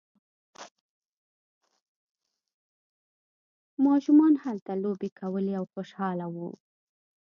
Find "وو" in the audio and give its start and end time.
6.35-6.49